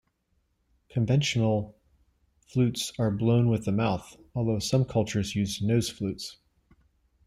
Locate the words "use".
5.35-5.61